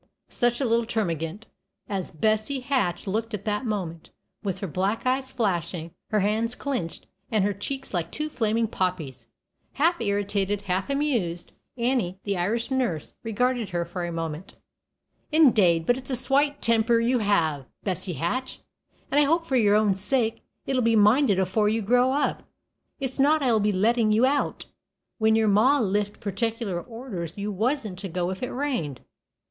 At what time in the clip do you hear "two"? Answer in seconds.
8.11-8.27